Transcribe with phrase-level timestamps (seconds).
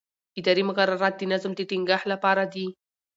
[0.39, 2.67] اداري مقررات د نظم د ټینګښت لپاره دي.